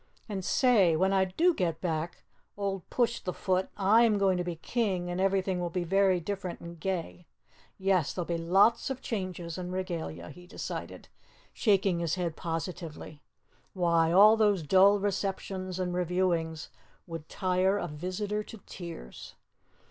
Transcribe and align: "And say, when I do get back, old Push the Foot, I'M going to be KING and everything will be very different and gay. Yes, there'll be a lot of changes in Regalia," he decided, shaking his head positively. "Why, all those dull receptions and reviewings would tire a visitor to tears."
"And 0.27 0.43
say, 0.43 0.95
when 0.95 1.13
I 1.13 1.25
do 1.25 1.53
get 1.53 1.79
back, 1.79 2.23
old 2.57 2.89
Push 2.89 3.19
the 3.19 3.33
Foot, 3.35 3.69
I'M 3.77 4.17
going 4.17 4.35
to 4.37 4.43
be 4.43 4.55
KING 4.55 5.11
and 5.11 5.21
everything 5.21 5.59
will 5.59 5.69
be 5.69 5.83
very 5.83 6.19
different 6.19 6.59
and 6.59 6.79
gay. 6.79 7.27
Yes, 7.77 8.11
there'll 8.11 8.25
be 8.25 8.33
a 8.33 8.37
lot 8.39 8.89
of 8.89 8.99
changes 9.03 9.59
in 9.59 9.71
Regalia," 9.71 10.31
he 10.31 10.47
decided, 10.47 11.07
shaking 11.53 11.99
his 11.99 12.15
head 12.15 12.35
positively. 12.35 13.21
"Why, 13.73 14.11
all 14.11 14.35
those 14.35 14.63
dull 14.63 14.97
receptions 14.97 15.77
and 15.79 15.93
reviewings 15.93 16.69
would 17.05 17.29
tire 17.29 17.77
a 17.77 17.87
visitor 17.87 18.41
to 18.43 18.57
tears." 18.65 19.35